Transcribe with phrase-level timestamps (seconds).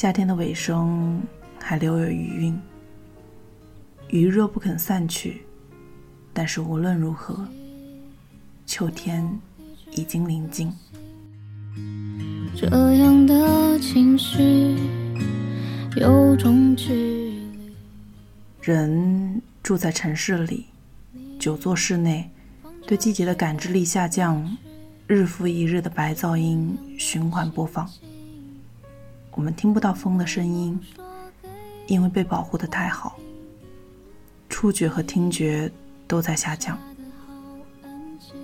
[0.00, 1.20] 夏天的尾声
[1.58, 2.58] 还留有余韵，
[4.08, 5.42] 余热不肯散去，
[6.32, 7.46] 但是无论如何，
[8.64, 9.30] 秋天
[9.90, 10.72] 已经临近。
[12.56, 14.78] 这样的情绪
[15.96, 17.50] 有种距离。
[18.62, 20.64] 人住在城市里，
[21.38, 22.30] 久坐室内，
[22.86, 24.56] 对季节的感知力下降，
[25.06, 27.86] 日复一日的白噪音循环播放。
[29.32, 30.78] 我们听不到风的声音，
[31.86, 33.18] 因为被保护的太好。
[34.48, 35.70] 触觉和听觉
[36.06, 36.76] 都在下降，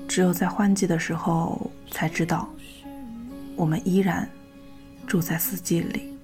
[0.09, 2.48] 只有在换季的时候才知道，
[3.56, 4.26] 我们依然
[5.06, 6.16] 住在四季里。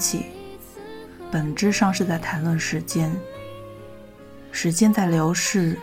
[0.00, 0.24] 气，
[1.30, 3.14] 本质上是在谈论时间。
[4.50, 5.78] 时间在流逝，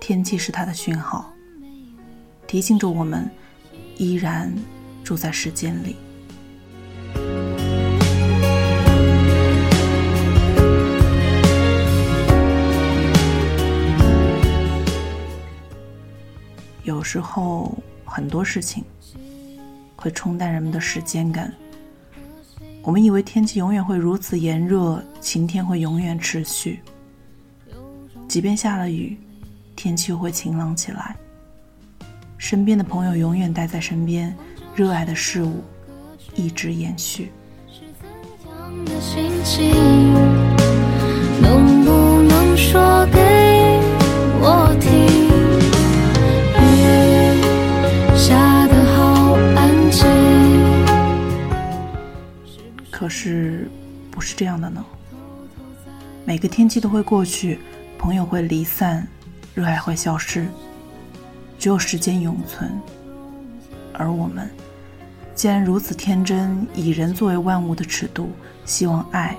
[0.00, 1.32] 天气是它的讯号，
[2.46, 3.30] 提醒着我们
[3.96, 4.52] 依然
[5.04, 5.96] 住在时间里。
[16.82, 18.84] 有时候，很多事情
[19.94, 21.54] 会冲淡人们的时间感。
[22.84, 26.80] 我们以为天气永远会如此炎热，晴天会永远持续。
[28.26, 29.16] 即便下了雨，
[29.76, 31.14] 天气又会晴朗起来。
[32.38, 34.34] 身边的朋友永远待在身边，
[34.74, 35.62] 热爱的事物
[36.34, 37.30] 一直延续。
[37.68, 38.08] 是怎
[38.50, 39.72] 样的心情？
[41.40, 43.20] 能不能说给
[44.40, 44.90] 我听？
[46.58, 48.61] 雨下
[53.02, 53.68] 可是，
[54.12, 54.84] 不是这样的呢。
[56.24, 57.58] 每个天气都会过去，
[57.98, 59.04] 朋友会离散，
[59.56, 60.46] 热爱会消失，
[61.58, 62.70] 只有时间永存。
[63.92, 64.48] 而我们，
[65.34, 68.30] 既然如此天真，以人作为万物的尺度，
[68.64, 69.36] 希望爱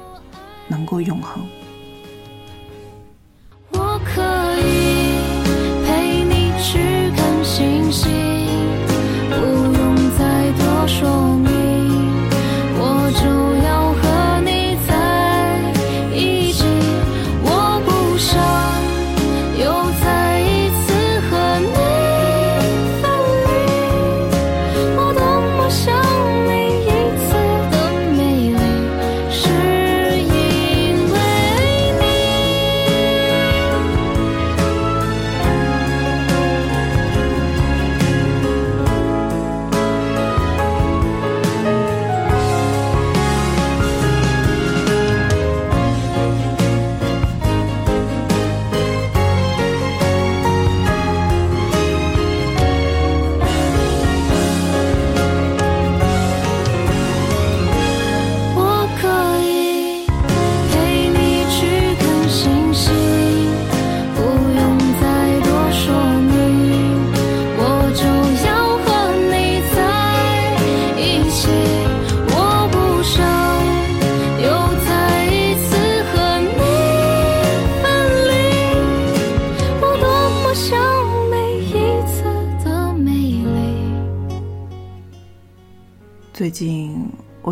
[0.68, 1.42] 能够永恒。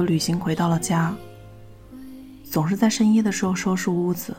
[0.03, 1.15] 旅行回到了家，
[2.43, 4.35] 总是在深夜的时候收拾屋子，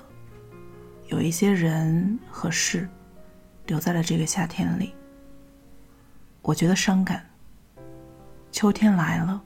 [1.09, 2.89] 有一些人和事
[3.67, 4.95] 留在了这个夏天里，
[6.41, 7.25] 我觉得伤感。
[8.51, 9.41] 秋天来了，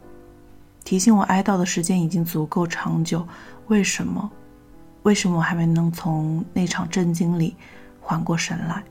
[0.85, 3.27] 提醒我哀悼的时间已经足够长久，
[3.69, 4.31] 为什么？
[5.05, 7.57] 为什么我还没能从那场震惊里
[8.01, 8.83] 缓过神来？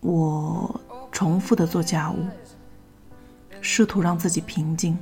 [0.00, 2.24] 我重复的做家务。
[3.60, 4.98] 试图让自己平静。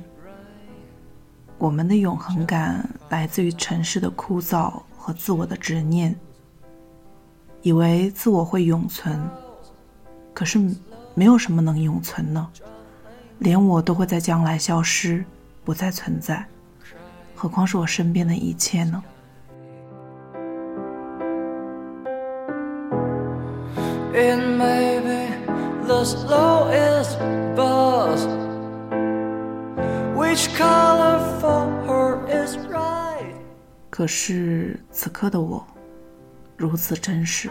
[1.57, 6.15] 我们的永恒感来自于尘世的枯燥和自我的执念，
[7.63, 9.19] 以为自我会永存，
[10.33, 10.59] 可是
[11.15, 12.47] 没有什么能永存呢？
[13.39, 15.25] 连我都会在将来消失，
[15.63, 16.45] 不再存在，
[17.35, 19.03] 何况是我身边的一切呢
[24.13, 27.17] ？It may be the slowest
[27.55, 28.46] bus.
[33.89, 35.65] 可是此刻的我
[36.55, 37.49] 如此真实，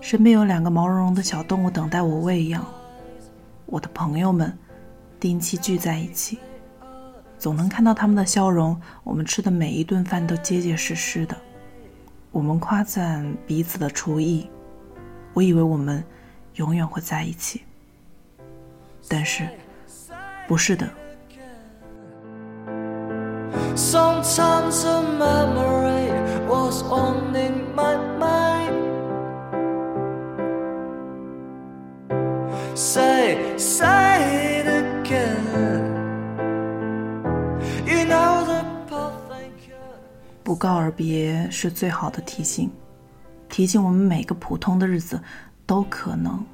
[0.00, 2.64] 身边有两个毛茸茸的小动物等待我喂养，
[3.66, 4.56] 我的朋友们
[5.18, 6.38] 定期聚在一起，
[7.36, 8.80] 总能看到他们的笑容。
[9.02, 11.36] 我们吃的每一顿饭都结结实实的，
[12.30, 14.48] 我们夸赞彼此的厨艺。
[15.34, 16.04] 我以为我们
[16.54, 17.62] 永远会在一起，
[19.08, 19.48] 但是
[20.46, 20.88] 不是的。
[23.78, 26.10] Sometimes a memory
[26.48, 28.74] was on in my mind.
[32.74, 35.94] Say, say it again.
[37.86, 40.00] You know the path I could.
[40.42, 42.68] 不告而别是最好的提醒，
[43.48, 45.20] 提醒我们每个普通的日子
[45.66, 46.44] 都可能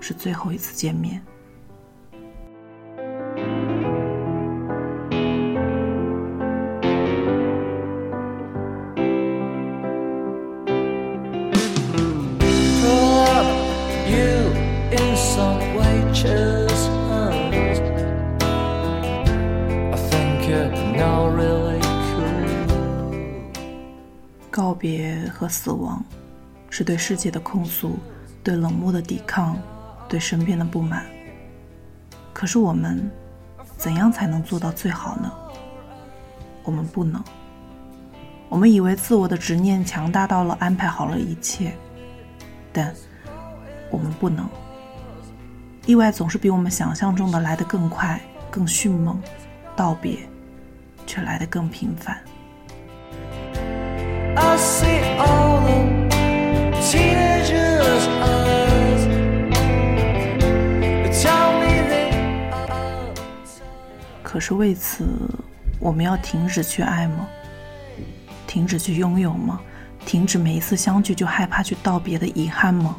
[0.00, 1.22] 是最后一次见面。
[24.76, 26.04] 别和死亡，
[26.70, 27.98] 是对世界的控诉，
[28.44, 29.58] 对冷漠的抵抗，
[30.08, 31.04] 对身边的不满。
[32.32, 33.10] 可是我们，
[33.76, 35.32] 怎样才能做到最好呢？
[36.62, 37.22] 我们不能。
[38.48, 41.72] 我们以为自我的执念强大到了安排好了一切，
[42.72, 42.94] 但
[43.90, 44.48] 我们不能。
[45.84, 48.20] 意外总是比我们想象中的来得更快、
[48.50, 49.20] 更迅猛，
[49.74, 50.18] 道别
[51.06, 52.20] 却来得更频繁。
[64.22, 65.06] 可是为此，
[65.80, 67.26] 我们要停止去爱吗？
[68.46, 69.58] 停止去拥有吗？
[70.04, 72.94] 停止每一次相聚就害怕去道别的遗憾吗？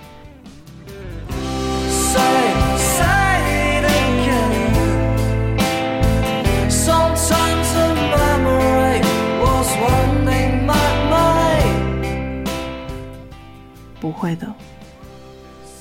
[14.07, 14.47] 不会的，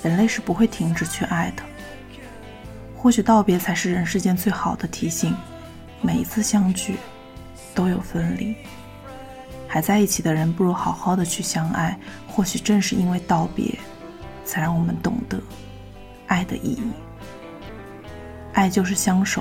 [0.03, 1.63] 人类是不会停止去爱的。
[2.97, 5.33] 或许道别才是人世间最好的提醒，
[6.03, 6.97] 每一次相聚
[7.73, 8.57] 都有分离。
[9.69, 11.97] 还在一起的人，不如好好的去相爱。
[12.27, 13.79] 或许正是因为道别，
[14.45, 15.41] 才让我们懂得
[16.27, 16.91] 爱的意义。
[18.55, 19.41] 爱就是相守，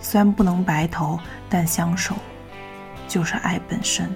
[0.00, 1.20] 虽然不能白头，
[1.50, 2.16] 但相守
[3.06, 4.10] 就是爱本身。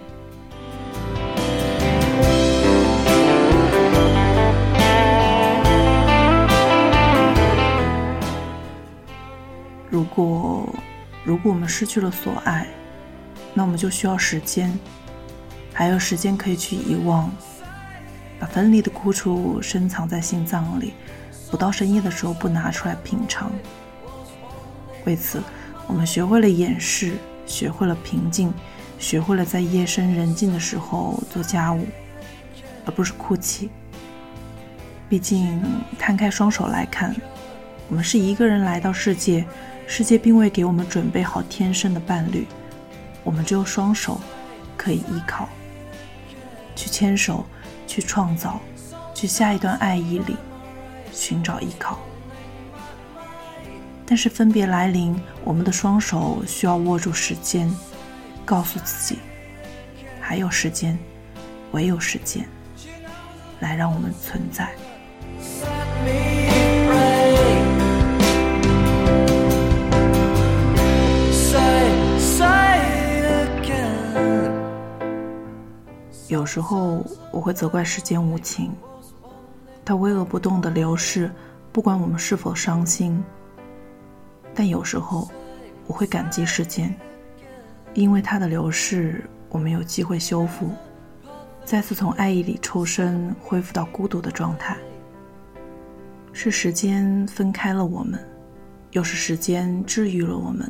[9.94, 10.68] 如果
[11.22, 12.66] 如果我们失去了所爱，
[13.54, 14.76] 那我们就需要时间，
[15.72, 17.30] 还有时间可以去遗忘，
[18.40, 20.94] 把分离的苦楚深藏在心脏里，
[21.48, 23.52] 不到深夜的时候不拿出来品尝。
[25.04, 25.40] 为此，
[25.86, 27.12] 我们学会了掩饰，
[27.46, 28.52] 学会了平静，
[28.98, 31.86] 学会了在夜深人静的时候做家务，
[32.84, 33.70] 而不是哭泣。
[35.08, 35.62] 毕竟，
[36.00, 37.14] 摊开双手来看，
[37.88, 39.44] 我们是一个人来到世界，
[39.86, 42.46] 世界并未给我们准备好天生的伴侣，
[43.22, 44.20] 我们只有双手
[44.76, 45.48] 可以依靠，
[46.74, 47.44] 去牵手，
[47.86, 48.60] 去创造，
[49.14, 50.36] 去下一段爱意里
[51.12, 51.98] 寻找依靠。
[54.06, 57.70] 但是分别来临，我们的双手需要握住时间，
[58.44, 59.18] 告诉自己，
[60.20, 60.98] 还有时间，
[61.72, 62.46] 唯有时间，
[63.60, 64.70] 来让我们存在。
[76.34, 78.72] 有时候我会责怪时间无情，
[79.84, 81.30] 它巍峨不动的流逝，
[81.70, 83.22] 不管我们是否伤心。
[84.52, 85.30] 但有时候
[85.86, 86.92] 我会感激时间，
[87.94, 90.72] 因为它的流逝，我们有机会修复，
[91.64, 94.76] 再次从爱意里抽身，恢复到孤独的状态。
[96.32, 98.18] 是时间分开了我们，
[98.90, 100.68] 又是时间治愈了我们，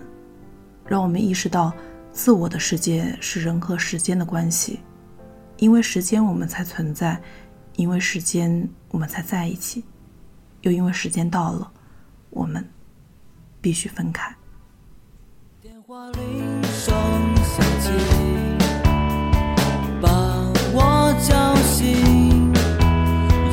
[0.87, 1.73] 让我们意识到
[2.13, 4.81] 自我的世界是人和时间的关系。
[5.65, 7.17] 因为时间，我们才存在；
[7.77, 9.83] 因为时间，我们才在一起。
[10.61, 11.73] 又因为时间到了，
[12.29, 12.63] 我们
[13.63, 14.31] 必须分开。
[15.63, 16.95] 电话铃声
[17.43, 17.89] 响起，
[20.03, 20.11] 把
[20.75, 22.53] 我叫醒，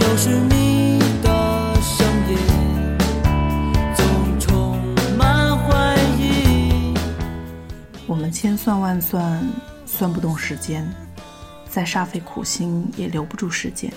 [0.01, 2.35] 又是你的声音，
[3.95, 4.77] 总充
[5.17, 6.93] 满怀疑。
[8.05, 9.41] 我们千算万算，
[9.85, 10.85] 算不动时间。
[11.71, 13.91] 再煞费苦心也留不住时间。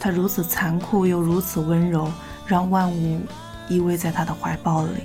[0.00, 2.10] 他如此残酷又如此温柔，
[2.46, 3.20] 让万物
[3.68, 5.04] 依偎在他的怀抱里，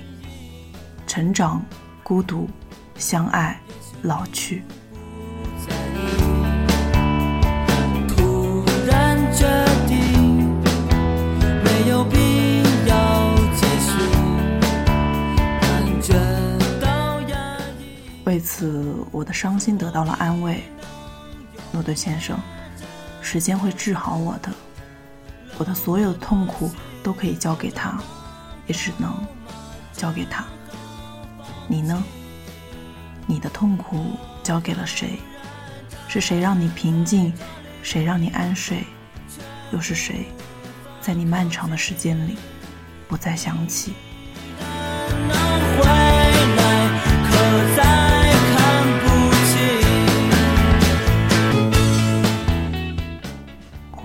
[1.06, 1.62] 成长、
[2.02, 2.48] 孤独、
[2.96, 3.60] 相爱、
[4.02, 4.62] 老去。
[18.24, 20.62] 为此，我的伤心得到了安慰。
[21.72, 22.38] 诺顿先生，
[23.20, 24.52] 时间会治好我的，
[25.58, 26.70] 我的所有的痛苦
[27.02, 27.98] 都可以交给他，
[28.66, 29.14] 也只能
[29.92, 30.44] 交给他。
[31.68, 32.02] 你呢？
[33.26, 35.20] 你的痛苦交给了谁？
[36.08, 37.32] 是谁让你平静？
[37.82, 38.84] 谁让你安睡？
[39.72, 40.26] 又是谁，
[41.00, 42.36] 在你漫长的时间里
[43.06, 43.94] 不再想起？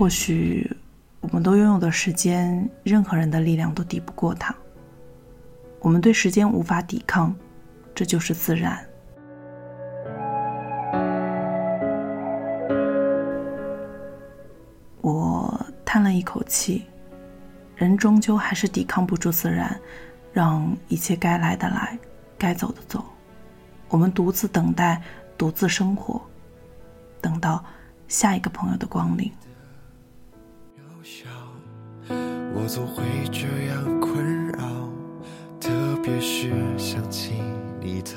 [0.06, 0.64] 或许
[1.20, 4.54] 我们都拥有的时间，任何人的力量都抵不过它。
[5.80, 7.34] 我们对时间无法抵抗，
[7.92, 8.78] 这就是自然。
[15.00, 16.84] 我叹了一口气，
[17.74, 19.76] 人终究还是抵抗不住自然，
[20.32, 21.98] 让一切该来的来，
[22.38, 23.04] 该走的走。
[23.88, 25.02] 我们独自等待，
[25.36, 26.22] 独自生活，
[27.20, 27.64] 等到
[28.06, 29.28] 下一个朋友的光临。
[31.06, 31.28] 小，
[32.52, 34.90] 我总会这样困扰，
[35.60, 35.70] 特
[36.02, 37.34] 别是想起
[37.80, 38.10] 你的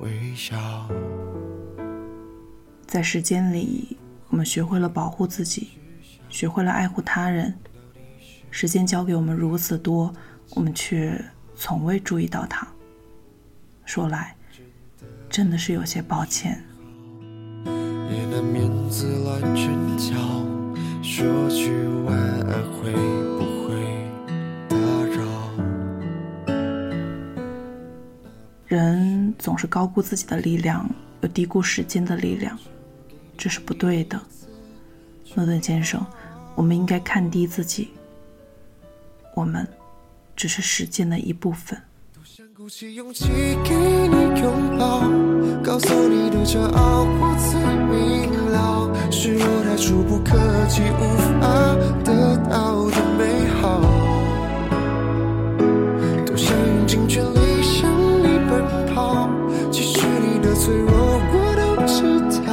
[0.00, 0.58] 微笑。
[2.86, 3.96] 在时间里，
[4.28, 5.70] 我们学会了保护自己，
[6.28, 7.54] 学会了爱护他人。
[8.50, 10.12] 时间教给我们如此多，
[10.50, 11.18] 我们却
[11.54, 12.68] 从未注意到它。
[13.86, 14.36] 说来，
[15.30, 16.62] 真的是有些抱歉。
[17.64, 20.14] 也难免自乱阵脚，
[21.08, 21.70] 说句
[22.04, 22.90] 晚安会
[23.38, 23.76] 不会
[24.68, 24.76] 打
[25.14, 25.22] 扰？
[28.66, 30.84] 人总是高估自己的力量，
[31.20, 32.58] 又低估时间的力量，
[33.38, 34.20] 这是不对的。
[35.36, 36.04] 诺顿先生，
[36.56, 37.90] 我们应该看低自己。
[39.36, 39.64] 我们
[40.34, 41.80] 只是时间的一部分。
[42.56, 43.28] 鼓起勇气
[43.64, 43.76] 给
[44.08, 45.02] 你拥抱，
[45.62, 47.54] 告诉你的骄傲我最
[47.86, 50.32] 明了，是我太触不可
[50.66, 53.80] 及，无法得到的美好。
[56.24, 57.90] 多想用尽全力向
[58.22, 59.28] 你奔跑，
[59.70, 60.90] 其实你的脆弱
[61.32, 61.96] 我都知
[62.46, 62.48] 道，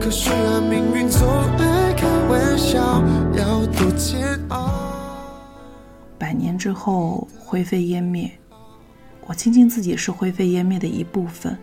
[0.00, 1.26] 可是啊，命运总
[1.58, 3.02] 爱开玩笑，
[3.36, 4.58] 要多煎熬。
[6.18, 8.30] 百年之后灰飞烟灭，
[9.26, 11.56] 我庆幸自己是灰飞烟灭的一部分。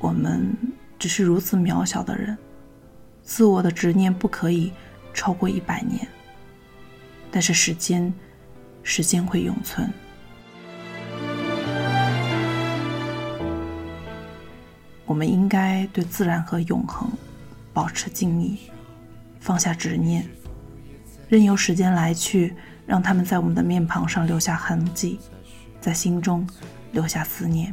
[0.00, 0.54] 我们
[0.98, 2.36] 只是如此渺小的人，
[3.24, 4.72] 自我的执念不可以
[5.12, 6.06] 超过一百年。
[7.30, 8.12] 但是时间，
[8.82, 9.90] 时间会永存。
[15.06, 17.10] 我们应该对自然和永恒
[17.72, 18.58] 保持敬意，
[19.40, 20.26] 放下执念，
[21.28, 22.54] 任由时间来去，
[22.86, 25.18] 让他们在我们的面庞上留下痕迹，
[25.80, 26.48] 在心中
[26.92, 27.72] 留下思念。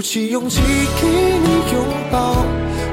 [0.00, 0.62] 鼓起勇气
[0.98, 2.32] 给你拥抱，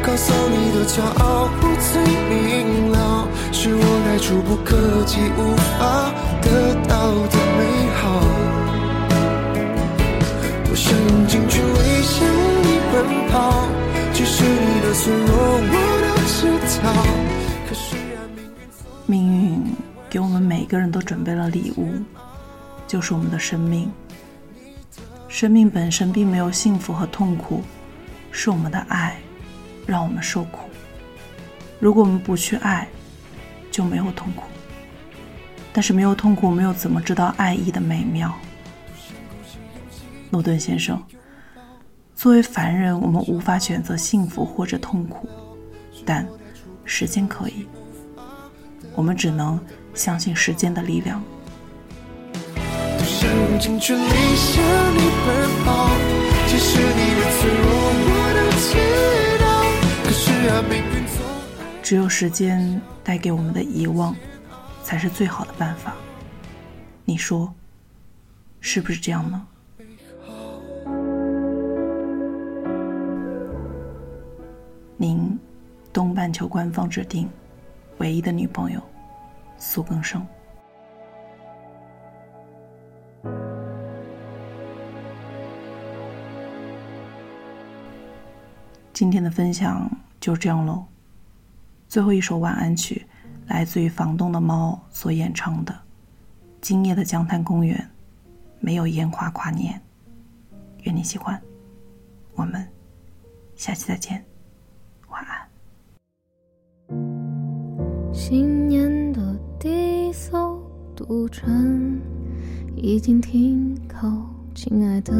[0.04, 6.12] 告诉你的骄傲我最明了，是我太触不可及，无法
[6.42, 7.64] 得到的美
[7.96, 8.20] 好。
[10.66, 12.28] 多想用尽全力向
[12.62, 12.96] 你奔
[13.32, 13.64] 跑，
[14.14, 15.32] 其实你的脆弱
[15.64, 15.72] 我
[16.04, 16.92] 都知道。
[17.70, 19.64] 可是啊，命运总命运
[20.10, 21.88] 给我们每个人都准备了礼物，
[22.86, 23.90] 就是我们的生命。
[25.38, 27.62] 生命本身并没有幸福和痛苦，
[28.32, 29.15] 是我们的爱
[29.86, 30.67] 让我们受苦。
[31.79, 32.88] 如果我们不去爱，
[33.70, 34.46] 就没有痛苦。
[35.72, 38.34] 但是没有痛苦，我们又怎么知道爱意的美妙？
[40.32, 41.00] 诺顿先生，
[42.15, 45.29] 作为凡人，我们无法选择幸福或者痛苦，
[46.03, 46.27] 但
[46.84, 47.67] 时间可以。
[48.96, 49.63] 我们只能
[49.94, 51.24] 相信时间的力量。
[53.27, 55.89] 多想用尽全力向你奔跑，
[56.48, 57.67] 其实你的脆弱
[58.07, 58.69] 我都知
[59.43, 59.46] 道。
[60.03, 61.19] 可是啊，命运总
[61.84, 64.15] 只有时间带给我们的遗忘，
[64.84, 65.93] 才是最好的办法。
[67.03, 67.53] 你说，
[68.62, 69.46] 是不是这样呢？
[74.96, 75.38] 您
[75.93, 77.29] 东半球官方指定
[77.98, 78.81] 唯一的女朋友
[79.57, 80.25] 苏更生。
[89.00, 89.88] 今天的分享
[90.20, 90.84] 就这样喽。
[91.88, 93.06] 最后一首晚安曲，
[93.46, 95.72] 来自于房东的猫所演唱的
[96.62, 97.77] 《今夜的江滩公园》，
[98.60, 99.80] 没有烟花跨年。
[100.82, 101.39] 愿你喜欢，
[102.34, 102.68] 我们
[103.56, 104.25] 下期再见，
[105.10, 105.48] 晚安。
[108.12, 110.60] 新年的第一艘
[110.96, 112.01] 渡船
[112.75, 115.13] 已经停靠，亲爱的，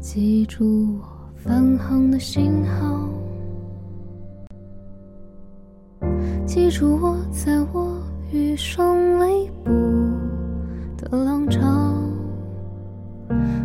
[0.00, 1.11] 记住我
[1.44, 3.08] 返航的信号，
[6.46, 9.70] 记住我在我余生尾部
[10.96, 11.60] 的浪潮，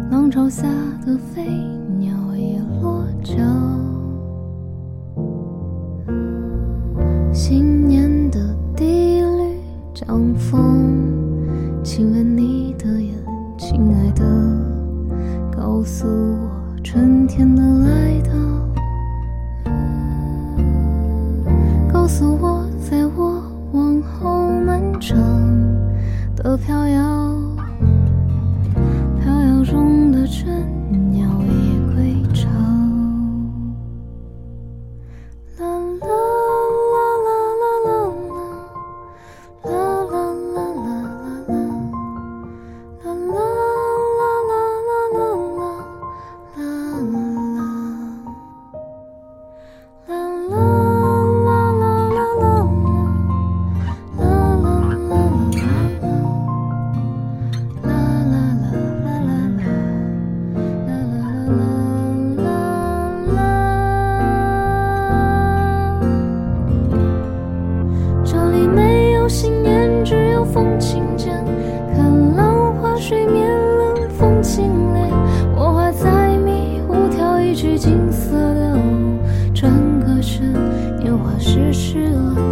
[0.09, 0.63] 浪潮下
[1.05, 1.45] 的飞
[1.99, 3.35] 鸟也落脚。
[74.17, 75.11] 风轻冽。
[75.55, 79.19] 我画在迷雾，跳一曲金色的舞。
[79.53, 80.53] 转个身，
[80.99, 82.46] 年华失去了。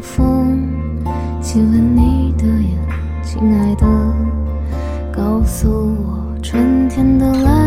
[0.00, 0.66] 风，
[1.42, 2.78] 亲吻你的眼，
[3.22, 3.86] 亲爱的，
[5.12, 7.59] 告诉我春天的来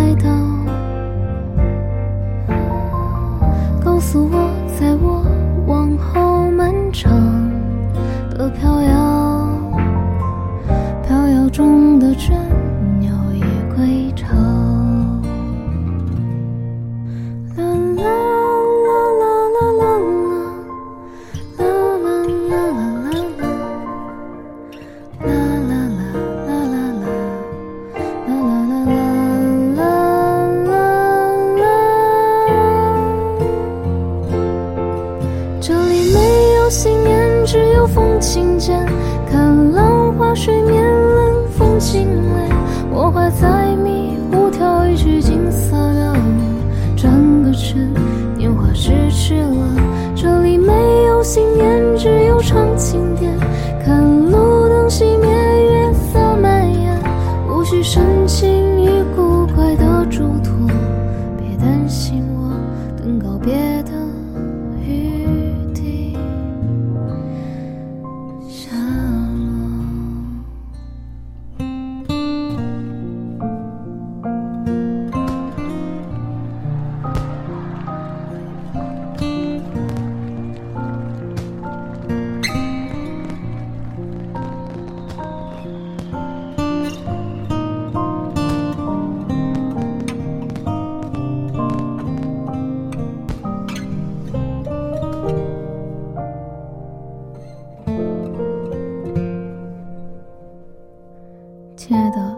[101.85, 102.33] 亲爱的，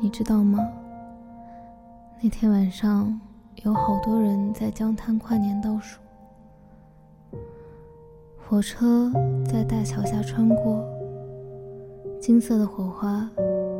[0.00, 0.58] 你知道吗？
[2.18, 3.20] 那天晚上
[3.56, 6.00] 有好多人在江滩跨年倒数，
[8.38, 9.12] 火车
[9.44, 10.82] 在大桥下穿过，
[12.18, 13.30] 金色的火花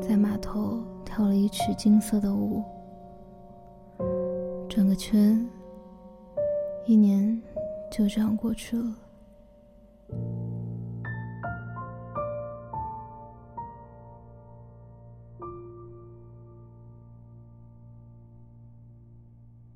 [0.06, 2.62] 在码头跳了一曲金色的舞，
[4.68, 5.48] 转个圈，
[6.84, 7.42] 一年
[7.90, 8.94] 就这样过去了。